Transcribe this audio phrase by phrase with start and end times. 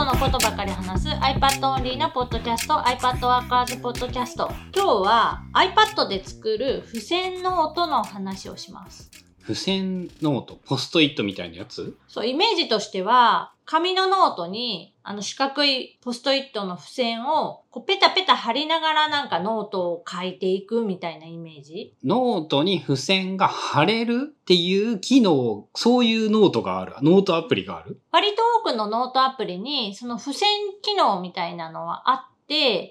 [0.00, 9.29] ドのことばかり話す iPad オンリーのポッドキャスト iPad ワーカーズポッドキャスト今日は iPad で作る付箋ノートの話をします。
[9.54, 11.96] 付箋ノート、ポストイットみたいなやつ？
[12.08, 21.94] そうイメージとしては紙のノートにあの四角いポストイットの付箋をこうペタペタ貼りながらなんかノートを書いていくみたいなイメージ。
[22.04, 26.94] ノートに付箋が貼れるっていう機能、そういうノートがある。
[27.02, 28.00] ノートアプリがある？
[28.10, 30.48] 割と多くのノートアプリにその付箋
[30.82, 32.29] 機能みたいなのはあって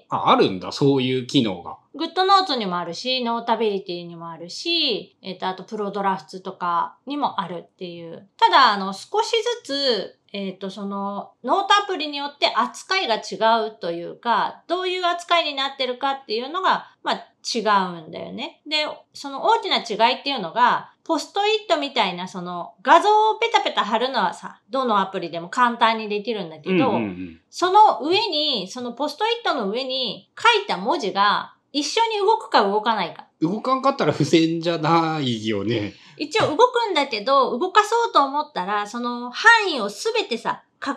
[0.08, 1.76] あ、あるんだ、そういう機能が。
[1.94, 8.28] グッドノーツにもあるし、ノータビリティにもあるし、えっ、と、あとプロドラフツとかにもあるっていう。
[8.38, 9.32] ただ、あの、少し
[9.64, 18.62] ずつ、えっ、と、その、ノートアプリによって扱いが違うというか、どういう扱いになってるかっていうのが、まあ、違うんだよね。
[18.68, 33.26] で、その大きな違いっていうのが、ポストイットみたいなその画像をペタペタ貼るのはさ、どのアプリでも簡単にできるんだけど、うんうんうんその上に、そのポストイットの上に書いた文字が一緒に動くか動かないか。
[33.40, 35.94] 動かんかったら付箋じゃないよね。
[36.16, 40.94] 一応動くんだけど、動かそうと思ったら、その範囲をすべてさ、囲っ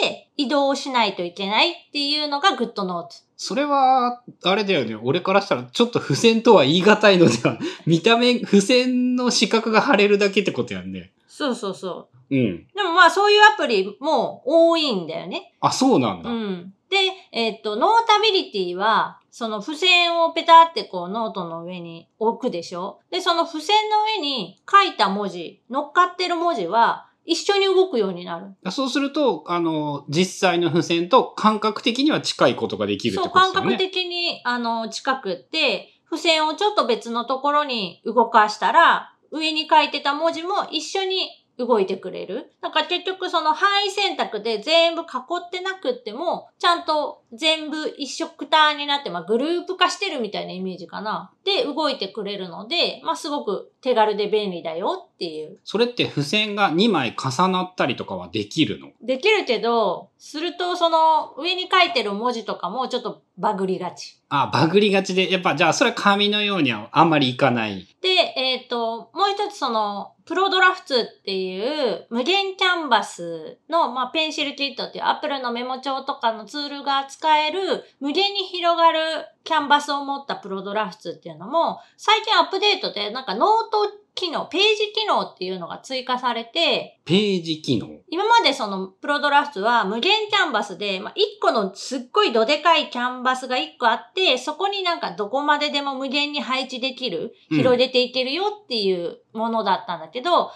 [0.00, 3.08] て移動しないといけないっていうのがグッドノート。
[3.36, 4.96] それは、あれだよね。
[4.96, 11.12] 俺からしたら、ちょっと付箋とは言い難いのでは、 見た目、付箋の四角が貼れるだけってことやんね。
[11.28, 12.38] そうそうそうん。
[12.38, 12.66] う。
[12.74, 15.52] でもまあそういうアプリも多いんだよね。
[15.60, 16.30] あ、そうなんだ。
[16.30, 16.72] うん。
[16.88, 16.96] で、
[17.36, 23.00] えっと、ノータビリティは、その付箋をペタってこうノートの上に置くでしょ？
[23.10, 28.54] で、その付箋の上に書いた文字、乗っかってる文字は一緒に動くようになる。
[28.70, 33.70] そうすると、あの、実際の付箋と感覚的には近いことができるってそう、ことですよね。
[33.72, 41.28] 感覚的に、あの、近くって、付箋をちょっと別のところに動かしたら、上に書いてた文字も一緒に
[41.58, 42.52] 動いてくれる。
[42.60, 51.32] なんか結局その範囲選択で全部囲ってなくっても、ちゃんと全部一緒くたになって、まあグループ化してるみたいなイメージかな。
[51.44, 55.58] で、動いてくれるので、まあすごく手軽で便利だよっていう。
[55.64, 58.90] それって付箋が2枚重なったりとかはできるの？
[59.02, 64.20] できるけど、するとその上に書いてる文字とかもちょっとバグりがち。
[64.28, 67.86] あ、バグりがちで、やっぱじゃあそれは紙のようにはあんまりいかない。
[68.02, 78.98] で、えっ、と、もう一つその、プロドラフツっていう無限キャンバスの、まあ、ペンシルキットっていう Apple のメモ帳とかのツールが使える無限に広がる
[79.44, 87.88] キャンバスを持ったプロドラフツっていうのも、最近アップデートでなんかノート機能、ページ機能っていうのが追加されて、ページ機能？
[88.10, 100.50] 今までそのプロドラフトは無限キャンバスで、まあ、1個のすっごいどでかいキャンバスが1個あって、そこになんかどこまででも無限に配置できる、うん広げていけるよっていうものだったんだけど、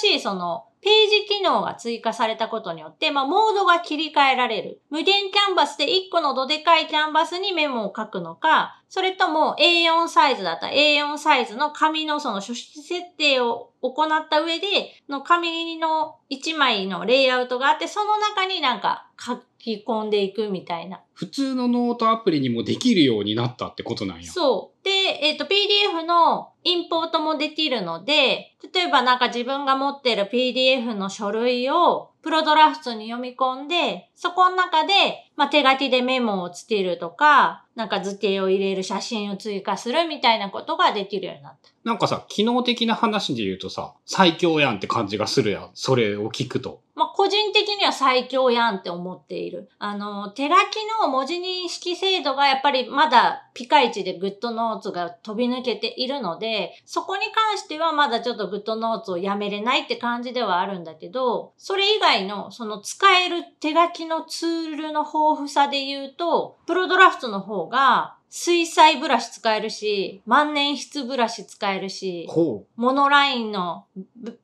[0.00, 4.82] 新しいそのページ機能が追加されたことによって、まあ、モードが切り替えられる。
[4.90, 14.66] 無限キャンバスで1個のどでかいキャンバスにメモを書くのか、それとも A4 サイズだった A4 サイズの紙のその書式設定を行った上で、
[15.08, 21.00] の紙の1枚のレイアウトがあって、その中になんか書き込んでいくみたいな。
[21.14, 24.30] 普通のノートアプリにもできるようになったってことなんや。
[24.30, 24.84] そう。
[24.84, 24.90] で、
[25.22, 34.92] えっ、と、PDF のインポートもできるので、例えばなんか自分が持ってる PDF の書類をプロドラフトに読み込んで、そこの中で、
[35.36, 41.70] まあ、手書きでメモをつけるとか、なんか図形を入れる写真を追加するみたいなことができるようになった。
[41.84, 45.70] なんかさ、機能的な話で言うとさ、最強やんって感じがするやん。
[45.74, 46.81] それを聞くと。
[47.02, 49.68] まあ、個人的には最強やんって思っている。
[49.80, 50.54] あの、手書き
[51.00, 73.84] の文字認識精度がやっぱりまだピカイチでグッドノーツが飛び抜けているので、そこに関してはまだちょっとグッドノーツをやめれないって感じではあるんだけど、それ以外のその使える手書きのツールの豊富さで言うと、プロドラフトの方が水彩ブラシ使えるし、万年筆ブラシ使えるし、ほモノラインの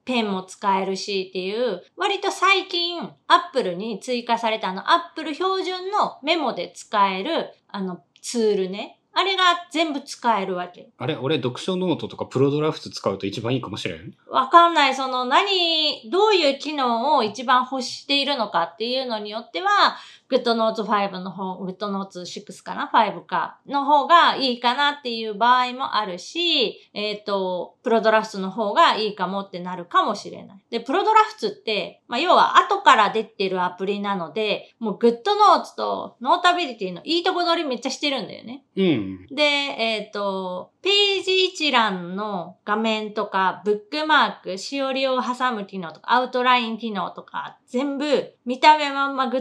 [0.04, 3.10] ペンも使えるしっていう、割と最近、アッ
[3.54, 8.96] プルに追加されたあの、アップル標準のメモで使える、あの、ツールね。
[9.14, 9.42] あれが
[9.72, 10.82] 全部使えるわけ。
[10.82, 10.92] う。
[10.98, 14.14] あれ俺読書ノートとかプロドラフト使うと一番いいかもしれん？
[14.28, 14.94] わかんない。
[14.94, 19.96] その何、どういう機能を一番欲しているのかっていうのによっては、
[20.28, 23.60] グッドノーツ5の方、グッドノーツ6かな ?5 か。
[23.66, 30.64] の方がいいかなっていう場合もあるし、えっ、と、プロドラフツの方がいいかもってなるかもしれない。
[30.70, 38.64] で、プロドラフツって、まあ、要は後から出てるアプリなので、もうグッドノーツとノータビリティのいいとこ取りめっちゃしてるんだよね。
[38.76, 39.26] うん。
[39.34, 49.38] で、えっ、と、ページ一覧の画面とか、ブックマーク、しおりを挟む機能とか、アウトライン機能とか、全部見た目まんまグ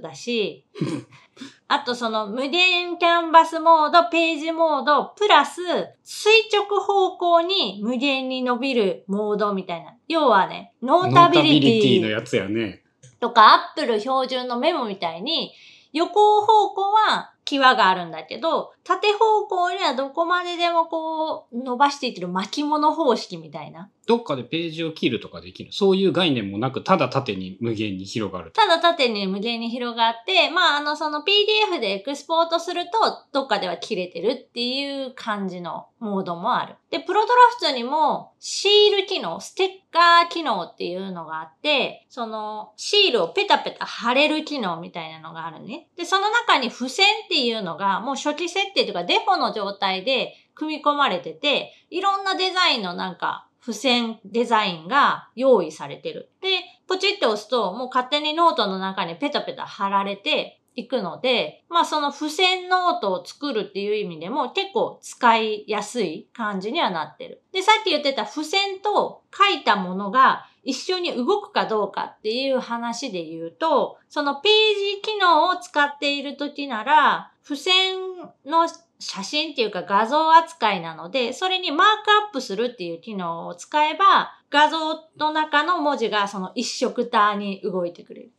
[0.00, 0.66] だし、
[1.68, 5.60] あとその無限キャンバスモード、ページモード、プラス
[6.02, 9.94] 垂直方向に無限に伸びるモードみたいな。
[10.08, 12.82] 要はね、ノータビリティのやつやね。
[13.20, 15.52] とか、アップル標準のメモみたいに、
[15.92, 23.90] 横方向は際があるんだけど、縦方向にはどこまででもこう、伸ばしていってる巻物方式みたいな。
[24.06, 25.72] どっかでページを切るとかできる？
[25.72, 28.52] そういう概念もなく、ただ縦に無限に広がる。
[28.52, 32.90] ただ縦に無限に広がって、まあ、あの、その PDF でエクスポートすると、
[33.32, 36.76] どっかでは切れてるっていう感じのモードもある。
[36.90, 45.88] で、プロドラフツにも、シール機能、ステッカー機能っていうのがあって、その、シールをペタペタ貼れる機能みたいなのがあるね。
[45.96, 47.06] で、その中に付箋
[47.36, 56.30] っていうのが、もう初期設定というかデフォの状態で組み込まれてて、いろんなデザインのなんか、付箋デザインが用意されてる。
[56.40, 67.42] で、ポチって押すと、もう勝手にノートの中にペタペタ貼られていくので、まあその付箋ノートを作るっていう意味でも結構使いやすい感じにはなってる。
[67.52, 77.96] で、さっき言ってた付箋と書いたものが一緒に動くかどうかっていう話で言うと、そのページ機能を使っている時なら、付箋
[78.44, 78.68] の
[78.98, 81.92] 写真っていうか画像扱いなので、それにマーク
[82.26, 84.78] アップするっていう機能を使えば、画像
[85.18, 88.32] の中の文字がその一色ターに動いてくれる。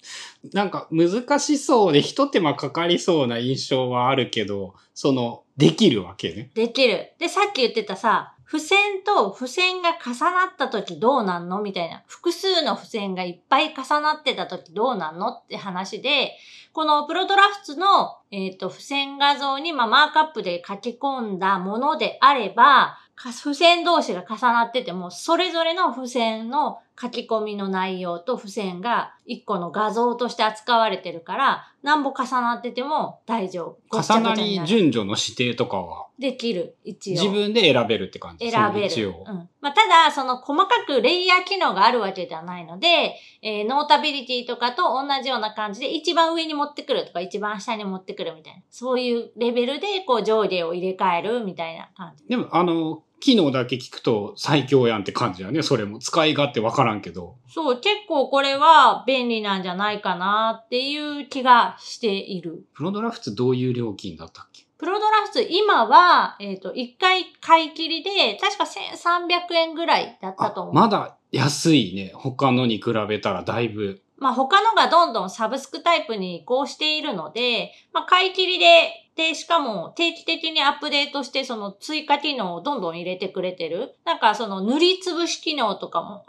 [0.52, 6.52] なんか難しそうで一手間かかりそうな印象はあるけど、その、できるわけね。
[6.54, 7.14] できる。
[7.20, 11.62] で、さっき言ってたさ、付箋と付箋が重なった時どうなんの？
[11.62, 12.02] みたいな。
[12.08, 16.32] 複数の付箋がいっぱい重なってた時どうなんのって話で、
[16.72, 34.02] このプロドラフツの、えっ、と、付箋画像に、まあ、マークアップで書き込んだものであれば、付箋同士が重なってても、それぞれの付箋の書き込みの内容と付箋が一個の画像として扱われてるから、何ぼ重なってても大丈夫。
[34.02, 37.14] 重なり順序の指定とかは、できる、一応。
[37.14, 38.50] 自分で選べるって感じ？
[38.50, 38.88] 選べる。
[38.88, 39.24] 一応。
[39.28, 39.50] うん。
[39.62, 48.62] まあ、ただ、その細かくレイヤー機能があるわけではないので、えーノータビリティとかと同じような感じで、一番上に持ってくるとか、一番下に持ってくるみたいな。
[48.72, 52.26] そういうレベルで、こう、上下を入れ替えるみたいな感じ。
[52.28, 55.64] でも、あの、機能だけ聞くと最強やんって感じやね。
[55.64, 57.36] それも使い勝手わからんけど。
[57.48, 62.68] そう、結構これは便利なんじゃないかなっていう気がしている。
[62.76, 64.67] プロドラフツどういう料金だったっけ？
[64.78, 70.74] プロドラフト、今は、えっ、と、一回買い切りで、確か1300円ぐらいだったと思う。
[70.76, 72.12] まだ安いね。
[72.14, 74.04] 他のに比べたらだいぶ。
[74.18, 83.96] まあ他のがどんどんサブスクタイプに移行しているので、まあ買い切りで、で、しかも定期的にアップデートしてその追加機能をどんどん入れてくれてる。
[84.06, 86.24] なんかその塗りつぶし機能とかも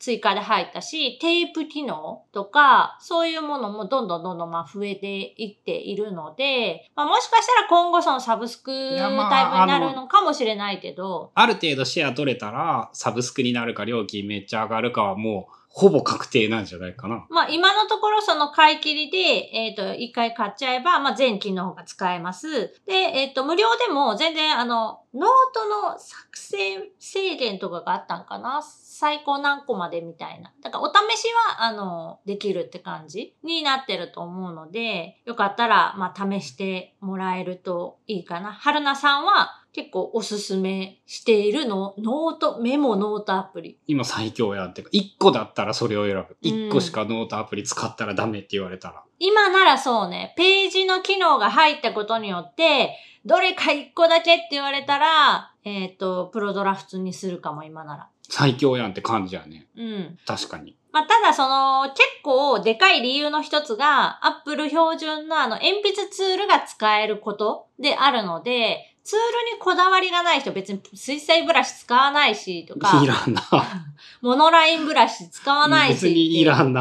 [0.00, 17.26] 追加で入ったし、テープ機能とか、そういうものもどんどんどんどんまあ増えていっているので、まあもしかしたら今後そのサブスクタイプになるのかもしれないけど、ある程度シェア取れたら、サブスクになるか料金めっちゃ上がるかはもう、ほぼ確定なんじゃないかな。
[17.30, 22.80] まあ今のところその買い切りで、えっ、と、一回買っちゃえば、まあ全機能が使えます。
[22.86, 28.62] で、えっ、と、無料でも全然あの、ノートの作成制限とかがあったんかな？
[28.62, 30.52] 最高何個までみたいな。
[30.62, 38.52] だからお試しは、あの、できるって感じになってると思うので、よかったら、まあ試してもらえるといいかな。
[38.52, 43.76] 春菜さんは結構おすすめしているの、ノート、メモノートアプリ。
[43.88, 46.36] 今最強やんってか、1個だったらそれを選ぶ。
[46.42, 49.02] うん1個しかノートアプリ使ったらダメって言われたら。
[49.18, 58.08] 今ならそうね、ページの機能が入ったことによって、どれか一個だけって言われたら、えっ、と、プロドラフツにするかも、今なら。
[58.28, 59.66] 最強やんって感じやね。
[59.76, 60.18] うん。
[60.24, 60.76] 確かに。
[60.92, 73.42] まあ、ただその、結構でかい理由の一つが、Apple 標準のあの、鉛筆ツールが使えることであるので、ツールにこだわりがない人別に水彩ブラシ使わないしとかい、らんな。
[74.22, 76.80] モノラインブラシ使わないし別にいらんな。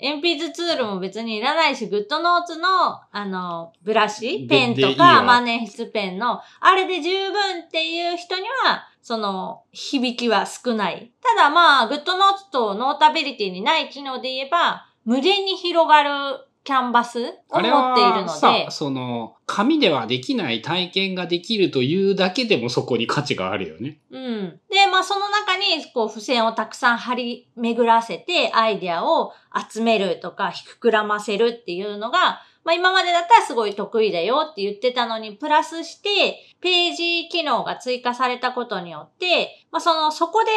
[0.00, 11.12] 鉛筆ツールも別にいらないし、 GoodNotes の、あの、ブラシ、でペンとか、万年筆ペンの、あれで十分っていう人には、その、響きは少ない。
[11.22, 24.00] ただまあ、 GoodNotes と Notability にない機能で言えば、無限に広がるキャンバスを持っているのはでさ、、その、紙ではできない体験ができるというだけでもそこに価値があるよね。
[24.10, 24.60] うん。
[24.68, 29.32] で、まあその中にこう付箋をたくさん貼り巡らせてアイデアを
[29.72, 40.50] 集めるとか膨らませるっていうのが、まあ今までだったらすごい得意だよって言ってたのに、プラスしてページ機能が追加されたことによって、まあその、そこで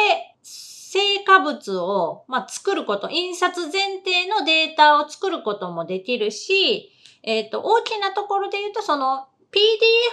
[0.92, 9.26] 成果物を、まあ、作ること、印刷前提のデータを作ることもできるし、えっ、と、大きなところで言うと、その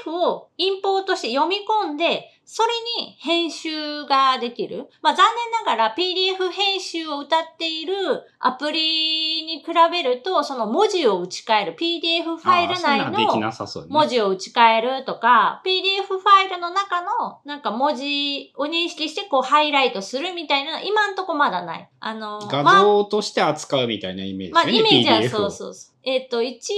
[0.05, 2.70] PDF をインポートして読み込んで、それ
[3.03, 4.88] に編集ができる。
[5.03, 7.94] まあ残念ながら PDF 編集を歌っている
[8.39, 13.12] アプリに比べると、その文字を打ち替える PDF ファイル内の。
[13.88, 21.89] 文字を打ち替えるとか、PDF ファイルの中のなんか文字を認識してこうハイライトするみたいな、今んとこまだない。
[22.00, 26.00] あの、画像として扱うみたいなイメージまあ、だよね、イメージはそうをそうそう。
[26.01, 26.74] えっ、と、一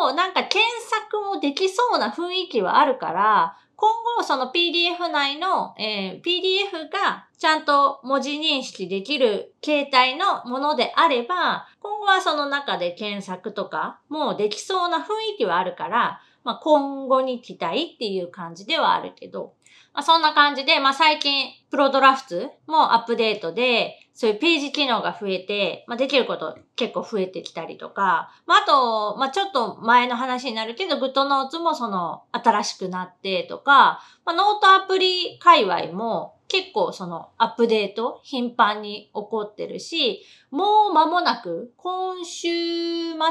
[0.00, 15.00] 応、なんか検索もできそうな雰囲気はあるから、今後その PDF 内の、えー PDF がちゃんと文字認識できる形態のものであれば、今後はその中で検索とかもできそうな雰
[15.34, 19.54] 囲気はあるから、まあ、今後に期待っていう感じではあるけど、
[19.92, 42.50] まあ、そんな感じで、まあ、最近、 Prodrafts もアップデートで、そういうページ機能が増えて、まあ、できること結構増えてきたりとか、まあ、あと、まあ、ちょっと前の話になるけど、 GoodNotes もその、新しくなってとか、まあ、ノートアプリ界隈も結構その、アップデート頻繁に起こってるし、もう間もなく、今週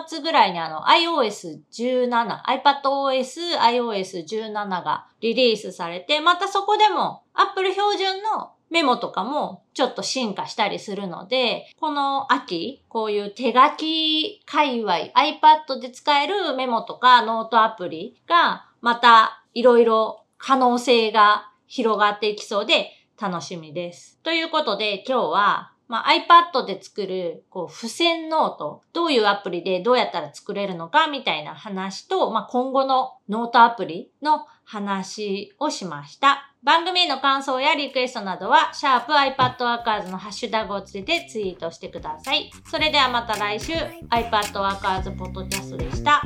[0.08, 24.18] 末ぐらいにあの iOS17、iPadOS iOS17 がリリースされて、またそこでも Apple 標準のメモとかもちょっと進化したりするので、この秋、こういう手書き界隈、iPad で使えるメモとかノートアプリがまたいろいろ可能性が広がっていきそうで楽しみです。
[24.24, 36.50] ということで今日はまあ、iPad で作る、こう、付箋ノート、どういうアプリでどうやったら作れるのかみたいな話と、まあ、今後のノートアプリの話をしました。
[36.64, 42.50] 番組への感想やリクエストなどは、シャープ i p a d w o r k e r s のハッシュタグをつけてツイートしてください。
[42.70, 46.22] それではまた来週、iPadWorkers ポッドキャストでした。